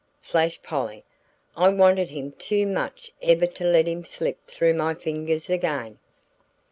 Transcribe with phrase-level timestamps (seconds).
[0.19, 1.03] flashed Polly.
[1.55, 5.99] "I wanted him too much ever to let him slip through my fingers again."